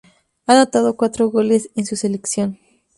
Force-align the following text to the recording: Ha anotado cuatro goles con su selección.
Ha 0.47 0.53
anotado 0.53 0.97
cuatro 0.97 1.29
goles 1.29 1.69
con 1.75 1.85
su 1.85 1.95
selección. 1.95 2.57